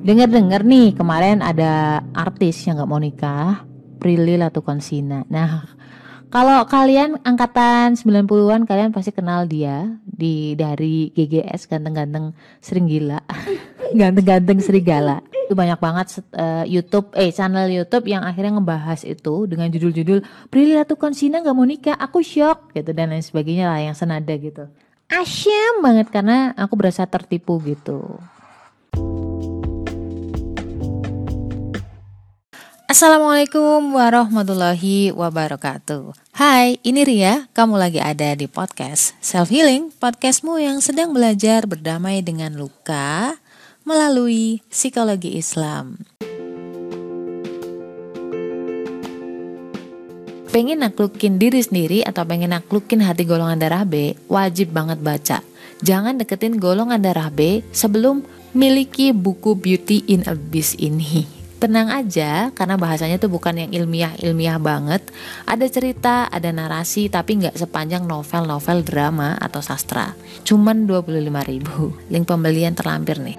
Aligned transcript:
Dengar-dengar 0.00 0.64
nih 0.64 0.96
kemarin 0.96 1.44
ada 1.44 2.00
artis 2.16 2.64
yang 2.64 2.80
nggak 2.80 2.88
mau 2.88 2.96
nikah, 2.96 3.68
Prilly 4.00 4.40
Latukonsina. 4.40 5.28
Nah, 5.28 5.68
kalau 6.32 6.64
kalian 6.64 7.20
angkatan 7.20 8.00
90-an 8.00 8.64
kalian 8.64 8.96
pasti 8.96 9.12
kenal 9.12 9.44
dia 9.44 9.92
di 10.08 10.56
dari 10.56 11.12
GGS 11.12 11.68
ganteng-ganteng 11.68 12.32
sering 12.64 12.88
gila. 12.88 13.20
ganteng-ganteng 14.00 14.64
serigala. 14.64 15.20
Itu 15.44 15.52
banyak 15.52 15.76
banget 15.76 16.24
uh, 16.32 16.64
YouTube 16.64 17.12
eh 17.12 17.28
channel 17.28 17.68
YouTube 17.68 18.08
yang 18.08 18.24
akhirnya 18.24 18.56
ngebahas 18.56 19.04
itu 19.04 19.44
dengan 19.44 19.68
judul-judul 19.68 20.24
Prilly 20.48 20.80
Latukonsina 20.80 21.44
nggak 21.44 21.56
mau 21.58 21.68
nikah, 21.68 22.00
aku 22.00 22.24
shock 22.24 22.72
gitu 22.72 22.96
dan 22.96 23.12
lain 23.12 23.20
sebagainya 23.20 23.68
lah 23.68 23.84
yang 23.84 23.96
senada 23.98 24.32
gitu. 24.32 24.64
Asyam 25.12 25.84
banget 25.84 26.08
karena 26.08 26.56
aku 26.56 26.72
berasa 26.72 27.04
tertipu 27.04 27.60
gitu. 27.68 28.16
Assalamualaikum 32.90 33.94
warahmatullahi 33.94 35.14
wabarakatuh. 35.14 36.10
Hai, 36.34 36.82
ini 36.82 37.06
Ria, 37.06 37.46
kamu 37.54 37.78
lagi 37.78 38.02
ada 38.02 38.34
di 38.34 38.50
podcast 38.50 39.14
Self 39.22 39.46
Healing 39.54 39.94
Podcastmu 39.94 40.58
yang 40.58 40.82
sedang 40.82 41.14
belajar 41.14 41.70
berdamai 41.70 42.18
dengan 42.18 42.50
luka 42.58 43.38
melalui 43.86 44.58
psikologi 44.66 45.38
Islam. 45.38 46.02
Pengen 50.50 50.82
naklukin 50.82 51.38
diri 51.38 51.62
sendiri 51.62 52.02
atau 52.02 52.26
pengen 52.26 52.50
naklukin 52.50 53.06
hati 53.06 53.22
golongan 53.22 53.62
darah 53.62 53.86
B, 53.86 54.18
wajib 54.26 54.74
banget 54.74 54.98
baca. 54.98 55.38
Jangan 55.86 56.18
deketin 56.18 56.58
golongan 56.58 56.98
darah 56.98 57.30
B 57.30 57.62
sebelum 57.70 58.26
miliki 58.50 59.14
buku 59.14 59.54
Beauty 59.54 60.10
in 60.10 60.26
Abyss 60.26 60.74
ini 60.74 61.39
tenang 61.60 61.92
aja 61.92 62.48
karena 62.56 62.80
bahasanya 62.80 63.20
tuh 63.20 63.28
bukan 63.28 63.52
yang 63.52 63.70
ilmiah-ilmiah 63.70 64.56
banget. 64.56 65.04
Ada 65.44 65.68
cerita, 65.68 66.24
ada 66.32 66.48
narasi 66.48 67.12
tapi 67.12 67.36
nggak 67.36 67.60
sepanjang 67.60 68.08
novel-novel 68.08 68.80
drama 68.80 69.36
atau 69.36 69.60
sastra. 69.60 70.16
Cuman 70.40 70.88
25 70.88 71.20
ribu. 71.44 71.92
Link 72.08 72.24
pembelian 72.24 72.72
terlampir 72.72 73.20
nih. 73.20 73.36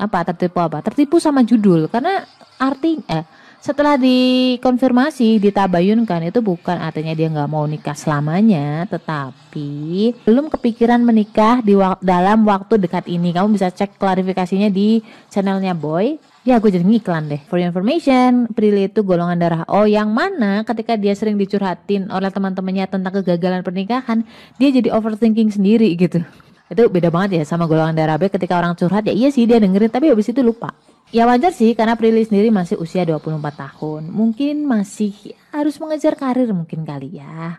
Apa 0.00 0.24
tertipu 0.28 0.60
apa? 0.60 0.84
Tertipu 0.84 1.16
sama 1.16 1.40
judul 1.44 1.88
karena 1.88 2.24
arti 2.60 3.00
eh 3.08 3.39
setelah 3.60 4.00
dikonfirmasi 4.00 5.36
ditabayunkan 5.36 6.32
itu 6.32 6.40
bukan 6.40 6.80
artinya 6.80 7.12
dia 7.12 7.28
nggak 7.28 7.50
mau 7.52 7.68
nikah 7.68 7.92
selamanya 7.92 8.88
tetapi 8.88 10.16
belum 10.24 10.48
kepikiran 10.48 11.04
menikah 11.04 11.60
di 11.60 11.76
dalam 12.00 12.48
waktu 12.48 12.80
dekat 12.80 13.04
ini. 13.12 13.36
Kamu 13.36 13.52
bisa 13.52 13.68
cek 13.68 14.00
klarifikasinya 14.00 14.72
di 14.72 15.04
channelnya 15.28 15.76
boy. 15.76 16.16
Ya 16.40 16.56
gue 16.56 16.72
jadi 16.72 16.88
ngiklan 16.88 17.28
deh. 17.28 17.40
For 17.52 17.60
your 17.60 17.68
information 17.68 18.48
Prilly 18.56 18.88
itu 18.88 19.04
golongan 19.04 19.36
darah 19.36 19.68
O 19.68 19.84
Yang 19.84 20.08
mana 20.08 20.64
ketika 20.64 20.96
dia 20.96 21.12
sering 21.12 21.36
dicurhatin 21.36 22.08
oleh 22.08 22.32
teman-temannya 22.32 22.88
tentang 22.88 23.20
kegagalan 23.20 23.60
pernikahan 23.60 24.24
Dia 24.56 24.72
jadi 24.72 24.88
overthinking 24.88 25.52
sendiri 25.52 25.92
gitu. 26.00 26.24
Itu 26.72 26.88
beda 26.88 27.12
banget 27.12 27.36
ya 27.36 27.44
sama 27.44 27.68
golongan 27.68 27.92
darah 27.92 28.16
B. 28.16 28.32
Ketika 28.32 28.56
orang 28.56 28.72
curhat 28.72 29.04
Ya 29.04 29.12
iya 29.12 29.28
sih 29.28 29.44
dia 29.44 29.60
dengerin 29.60 29.92
tapi 29.92 30.08
habis 30.08 30.32
itu 30.32 30.40
lupa 30.40 30.72
Ya 31.10 31.26
wajar 31.26 31.50
sih 31.50 31.74
karena 31.74 31.98
Prilly 31.98 32.22
sendiri 32.22 32.54
masih 32.54 32.78
usia 32.78 33.02
24 33.02 33.42
tahun. 33.58 34.06
Mungkin 34.14 34.62
masih 34.62 35.34
harus 35.50 35.74
mengejar 35.82 36.14
karir 36.14 36.46
mungkin 36.54 36.86
kali 36.86 37.18
ya. 37.18 37.58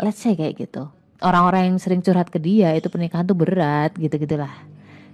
Let's 0.00 0.24
say 0.24 0.32
kayak 0.32 0.56
gitu. 0.56 0.88
Orang-orang 1.20 1.72
yang 1.72 1.76
sering 1.76 2.00
curhat 2.00 2.32
ke 2.32 2.40
dia 2.40 2.72
itu 2.72 2.88
pernikahan 2.88 3.28
tuh 3.28 3.36
berat 3.36 3.92
gitu-gitulah. 4.00 4.64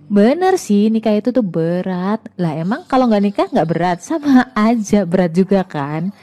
Bener 0.06 0.62
sih 0.62 0.94
nikah 0.94 1.18
itu 1.18 1.34
tuh 1.34 1.42
berat. 1.42 2.22
Lah 2.38 2.54
emang 2.54 2.86
kalau 2.86 3.10
nggak 3.10 3.22
nikah 3.26 3.46
nggak 3.50 3.66
berat 3.66 3.98
sama 3.98 4.46
aja 4.70 5.02
berat 5.02 5.34
juga 5.34 5.66
kan. 5.66 6.14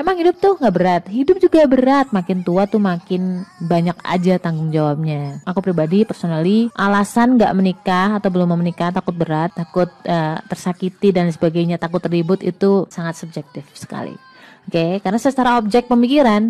Emang 0.00 0.16
hidup 0.16 0.40
tuh 0.40 0.56
nggak 0.56 0.72
berat, 0.72 1.02
hidup 1.12 1.36
juga 1.36 1.68
berat. 1.68 2.08
Makin 2.08 2.40
tua 2.40 2.64
tuh 2.64 2.80
makin 2.80 3.44
banyak 3.60 4.00
aja 4.00 4.40
tanggung 4.40 4.72
jawabnya. 4.72 5.44
Aku 5.44 5.60
pribadi, 5.60 6.08
personally, 6.08 6.72
alasan 6.72 7.36
nggak 7.36 7.52
menikah 7.52 8.16
atau 8.16 8.32
belum 8.32 8.48
mau 8.48 8.56
menikah 8.56 8.96
takut 8.96 9.12
berat, 9.12 9.52
takut 9.52 9.92
uh, 10.08 10.40
tersakiti 10.48 11.12
dan 11.12 11.28
sebagainya, 11.28 11.76
takut 11.76 12.00
ribut 12.08 12.40
itu 12.40 12.88
sangat 12.88 13.20
subjektif 13.20 13.68
sekali. 13.76 14.16
Oke, 14.64 14.72
okay? 14.72 14.92
karena 15.04 15.20
secara 15.20 15.60
objek 15.60 15.84
pemikiran, 15.84 16.48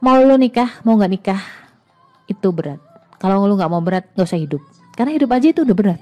mau 0.00 0.16
lu 0.24 0.40
nikah, 0.40 0.80
mau 0.80 0.96
nggak 0.96 1.12
nikah, 1.12 1.42
itu 2.24 2.48
berat. 2.56 2.80
Kalau 3.20 3.44
lu 3.44 3.52
nggak 3.52 3.68
mau 3.68 3.84
berat, 3.84 4.08
nggak 4.16 4.24
usah 4.24 4.40
hidup. 4.40 4.64
Karena 4.96 5.12
hidup 5.12 5.28
aja 5.28 5.44
itu 5.52 5.60
udah 5.60 5.76
berat. 5.76 6.00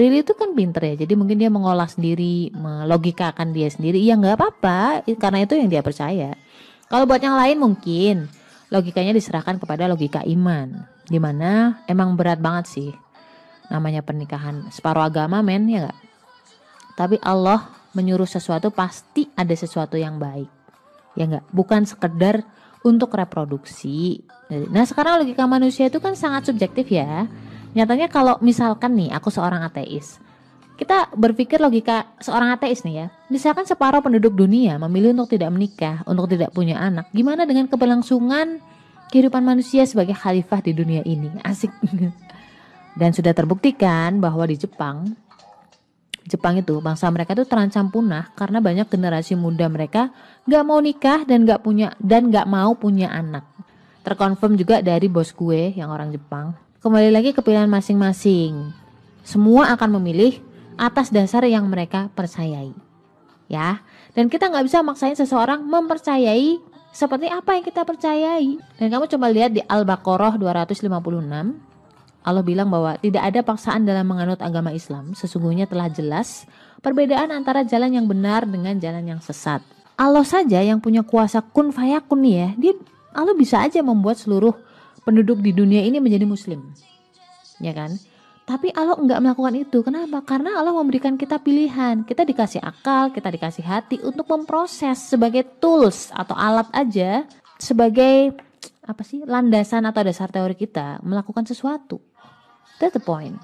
Prilly 0.00 0.24
itu 0.24 0.32
kan 0.32 0.56
pinter 0.56 0.80
ya 0.80 1.04
jadi 1.04 1.12
mungkin 1.12 1.36
dia 1.36 1.52
mengolah 1.52 1.84
sendiri 1.84 2.48
melogikakan 2.56 3.52
dia 3.52 3.68
sendiri. 3.68 4.00
Ya 4.00 4.16
nggak 4.16 4.32
apa-apa 4.40 5.04
karena 5.20 5.44
itu 5.44 5.60
yang 5.60 5.68
dia 5.68 5.84
percaya. 5.84 6.40
Kalau 6.88 7.04
buat 7.04 7.20
yang 7.20 7.36
lain 7.36 7.60
mungkin 7.60 8.24
logikanya 8.72 9.12
diserahkan 9.12 9.60
kepada 9.60 9.84
logika 9.92 10.24
iman 10.24 10.88
di 11.04 11.20
mana 11.20 11.84
emang 11.84 12.16
berat 12.16 12.40
banget 12.40 12.64
sih 12.72 12.90
namanya 13.68 14.00
pernikahan. 14.00 14.72
Separuh 14.72 15.04
agama 15.04 15.44
men 15.44 15.68
ya 15.68 15.84
nggak? 15.84 15.98
Tapi 16.96 17.20
Allah 17.20 17.68
menyuruh 17.92 18.24
sesuatu 18.24 18.72
pasti 18.72 19.28
ada 19.36 19.52
sesuatu 19.52 20.00
yang 20.00 20.16
baik 20.16 20.48
ya 21.12 21.28
nggak? 21.28 21.52
Bukan 21.52 21.84
sekedar 21.84 22.40
untuk 22.88 23.12
reproduksi. 23.12 24.24
Nah 24.48 24.88
sekarang 24.88 25.28
logika 25.28 25.44
manusia 25.44 25.92
itu 25.92 26.00
kan 26.00 26.16
sangat 26.16 26.48
subjektif 26.48 26.88
ya 26.88 27.28
Nyatanya 27.70 28.10
kalau 28.10 28.34
misalkan 28.42 28.98
nih 28.98 29.14
aku 29.14 29.30
seorang 29.30 29.62
ateis, 29.62 30.18
kita 30.74 31.12
berpikir 31.14 31.62
logika 31.62 32.10
seorang 32.18 32.50
ateis 32.56 32.82
nih 32.82 33.04
ya. 33.04 33.06
Misalkan 33.30 33.62
separuh 33.62 34.02
penduduk 34.02 34.34
dunia 34.34 34.74
memilih 34.80 35.14
untuk 35.14 35.38
tidak 35.38 35.54
menikah, 35.54 36.02
untuk 36.08 36.26
tidak 36.32 36.50
punya 36.50 36.82
anak, 36.82 37.12
gimana 37.14 37.46
dengan 37.46 37.70
keberlangsungan 37.70 38.58
kehidupan 39.14 39.44
manusia 39.44 39.86
sebagai 39.86 40.18
khalifah 40.18 40.64
di 40.64 40.72
dunia 40.74 41.02
ini? 41.06 41.30
Asik. 41.46 41.70
Dan 43.00 43.14
sudah 43.14 43.30
terbuktikan 43.30 44.18
bahwa 44.18 44.42
di 44.50 44.58
Jepang 44.58 45.14
Jepang 46.26 46.58
itu 46.58 46.78
bangsa 46.78 47.10
mereka 47.10 47.34
itu 47.34 47.42
terancam 47.48 47.90
punah 47.90 48.30
karena 48.38 48.62
banyak 48.62 48.86
generasi 48.86 49.34
muda 49.34 49.66
mereka 49.66 50.14
nggak 50.46 50.62
mau 50.62 50.78
nikah 50.78 51.24
dan 51.26 51.42
nggak 51.42 51.64
punya 51.64 51.96
dan 51.98 52.30
nggak 52.30 52.46
mau 52.46 52.76
punya 52.76 53.10
anak. 53.10 53.42
Terkonfirm 54.04 54.54
juga 54.54 54.78
dari 54.84 55.10
bos 55.10 55.32
gue 55.32 55.74
yang 55.74 55.90
orang 55.90 56.12
Jepang 56.12 56.69
Kembali 56.80 57.12
lagi 57.12 57.36
ke 57.36 57.44
pilihan 57.44 57.68
masing-masing. 57.68 58.72
Semua 59.20 59.68
akan 59.76 60.00
memilih 60.00 60.40
atas 60.80 61.12
dasar 61.12 61.44
yang 61.44 61.68
mereka 61.68 62.08
percayai. 62.16 62.72
Ya, 63.52 63.84
dan 64.16 64.32
kita 64.32 64.48
nggak 64.48 64.64
bisa 64.64 64.80
maksain 64.80 65.12
seseorang 65.12 65.60
mempercayai 65.60 66.56
seperti 66.88 67.28
apa 67.28 67.60
yang 67.60 67.68
kita 67.68 67.84
percayai. 67.84 68.56
Dan 68.80 68.88
kamu 68.88 69.12
coba 69.12 69.28
lihat 69.28 69.52
di 69.52 69.60
Al-Baqarah 69.60 70.40
256. 70.40 70.88
Allah 72.24 72.44
bilang 72.48 72.72
bahwa 72.72 72.96
tidak 72.96 73.28
ada 73.28 73.44
paksaan 73.44 73.84
dalam 73.84 74.08
menganut 74.08 74.40
agama 74.40 74.72
Islam. 74.72 75.12
Sesungguhnya 75.12 75.68
telah 75.68 75.92
jelas 75.92 76.48
perbedaan 76.80 77.28
antara 77.28 77.60
jalan 77.60 77.92
yang 77.92 78.08
benar 78.08 78.48
dengan 78.48 78.80
jalan 78.80 79.04
yang 79.04 79.20
sesat. 79.20 79.60
Allah 80.00 80.24
saja 80.24 80.64
yang 80.64 80.80
punya 80.80 81.04
kuasa 81.04 81.44
kun 81.44 81.76
fayakun 81.76 82.24
nih 82.24 82.34
ya. 82.40 82.48
Dia 82.56 82.72
Allah 83.12 83.36
bisa 83.36 83.60
aja 83.60 83.84
membuat 83.84 84.16
seluruh 84.16 84.69
penduduk 85.10 85.42
di 85.42 85.50
dunia 85.50 85.82
ini 85.82 85.98
menjadi 85.98 86.22
muslim. 86.22 86.70
Ya 87.58 87.74
kan? 87.74 87.98
Tapi 88.46 88.70
Allah 88.74 88.98
enggak 88.98 89.20
melakukan 89.22 89.54
itu. 89.58 89.78
Kenapa? 89.82 90.22
Karena 90.22 90.58
Allah 90.58 90.70
memberikan 90.70 91.18
kita 91.18 91.42
pilihan. 91.42 92.06
Kita 92.06 92.22
dikasih 92.22 92.62
akal, 92.62 93.10
kita 93.10 93.30
dikasih 93.30 93.66
hati 93.66 93.96
untuk 94.06 94.30
memproses 94.30 95.02
sebagai 95.02 95.42
tools 95.58 96.10
atau 96.14 96.34
alat 96.34 96.66
aja 96.70 97.26
sebagai 97.58 98.34
apa 98.82 99.02
sih 99.06 99.22
landasan 99.22 99.86
atau 99.86 100.02
dasar 100.02 100.32
teori 100.32 100.56
kita 100.58 100.98
melakukan 101.02 101.46
sesuatu. 101.46 102.02
That's 102.82 102.96
the 102.96 103.02
point. 103.02 103.36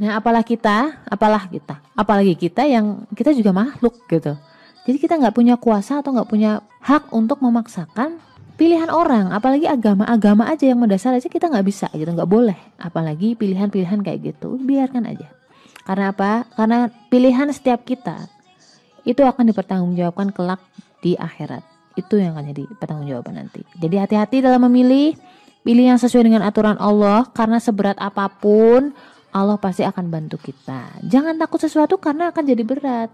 Nah, 0.00 0.16
apalah 0.16 0.40
kita, 0.40 1.04
apalah 1.04 1.44
kita, 1.44 1.84
apalagi 1.92 2.32
kita 2.32 2.64
yang 2.64 3.04
kita 3.12 3.36
juga 3.36 3.52
makhluk 3.52 4.08
gitu. 4.08 4.32
Jadi 4.88 4.96
kita 4.96 5.20
nggak 5.20 5.36
punya 5.36 5.54
kuasa 5.60 6.00
atau 6.00 6.16
nggak 6.16 6.28
punya 6.28 6.64
hak 6.80 7.12
untuk 7.12 7.44
memaksakan 7.44 8.16
pilihan 8.60 8.92
orang 8.92 9.32
apalagi 9.32 9.64
agama-agama 9.64 10.44
aja 10.52 10.68
yang 10.68 10.84
mendasar 10.84 11.16
aja 11.16 11.32
kita 11.32 11.48
nggak 11.48 11.64
bisa 11.64 11.88
gitu 11.96 12.12
nggak 12.12 12.28
boleh. 12.28 12.60
Apalagi 12.76 13.32
pilihan-pilihan 13.32 14.04
kayak 14.04 14.36
gitu 14.36 14.60
biarkan 14.60 15.08
aja. 15.08 15.32
Karena 15.88 16.12
apa? 16.12 16.44
Karena 16.52 16.92
pilihan 17.08 17.48
setiap 17.56 17.88
kita 17.88 18.28
itu 19.08 19.24
akan 19.24 19.48
dipertanggungjawabkan 19.48 20.36
kelak 20.36 20.60
di 21.00 21.16
akhirat. 21.16 21.64
Itu 21.96 22.20
yang 22.20 22.36
akan 22.36 22.52
jadi 22.52 22.68
pertanggungjawaban 22.76 23.40
nanti. 23.40 23.64
Jadi 23.80 23.96
hati-hati 23.96 24.44
dalam 24.44 24.68
memilih 24.68 25.16
pilih 25.64 25.96
yang 25.96 26.00
sesuai 26.00 26.28
dengan 26.28 26.44
aturan 26.44 26.76
Allah 26.76 27.32
karena 27.32 27.56
seberat 27.56 27.96
apa 27.96 28.28
pun 28.28 28.92
Allah 29.32 29.56
pasti 29.56 29.88
akan 29.88 30.12
bantu 30.12 30.36
kita. 30.36 31.00
Jangan 31.08 31.40
takut 31.40 31.64
sesuatu 31.64 31.96
karena 31.96 32.28
akan 32.28 32.44
jadi 32.44 32.60
berat. 32.60 33.08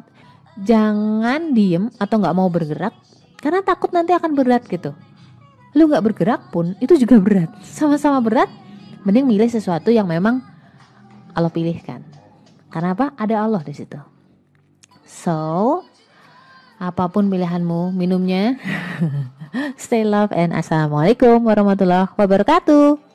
Jangan 0.59 1.55
diem 1.55 1.87
atau 2.03 2.19
nggak 2.19 2.35
mau 2.35 2.51
bergerak 2.51 2.99
karena 3.39 3.63
takut 3.63 3.95
nanti 3.95 4.11
akan 4.11 4.35
berat 4.35 4.67
gitu 4.67 4.91
lu 5.77 5.93
nggak 5.93 6.05
bergerak 6.09 6.41
pun 6.49 6.73
itu 6.81 6.97
juga 6.97 7.21
berat. 7.25 7.53
Sama-sama 7.61 8.19
berat 8.25 8.49
mending 9.05 9.29
milih 9.29 9.53
sesuatu 9.53 9.93
yang 9.93 10.09
memang 10.09 10.41
Allah 11.37 11.53
pilihkan. 11.53 12.01
Karena 12.73 12.97
apa? 12.97 13.13
Ada 13.15 13.45
Allah 13.45 13.61
di 13.63 13.77
situ. 13.77 14.01
So 15.05 15.85
apa 16.77 17.09
pun 17.09 17.33
pilihanmu 17.33 17.97
minumnya 17.97 18.61
stay 19.81 20.05
love 20.05 20.29
and 20.37 20.53
assalamualaikum 20.53 21.41
warahmatullahi 21.41 22.13
wabarakatuh 22.21 23.06